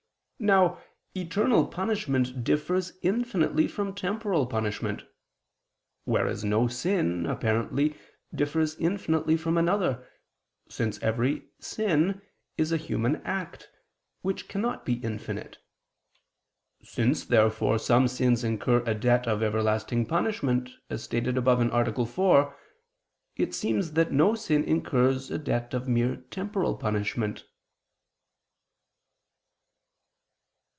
[0.43, 0.81] Now
[1.13, 5.03] eternal punishment differs infinitely from temporal punishment:
[6.03, 7.95] whereas no sin, apparently,
[8.33, 10.03] differs infinitely from another,
[10.67, 12.23] since every sin
[12.57, 13.69] is a human act,
[14.23, 15.59] which cannot be infinite.
[16.81, 22.05] Since therefore some sins incur a debt of everlasting punishment, as stated above (A.
[22.07, 22.55] 4),
[23.35, 27.45] it seems that no sin incurs a debt of mere temporal punishment.